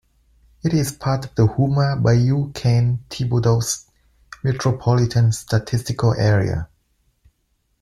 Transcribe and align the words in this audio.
It 0.63 0.73
is 0.73 0.93
part 0.93 1.25
of 1.25 1.35
the 1.35 1.45
Houma-Bayou 1.45 2.53
Cane-Thibodaux 2.53 3.85
Metropolitan 4.43 5.31
Statistical 5.31 6.15
Area. 6.15 6.67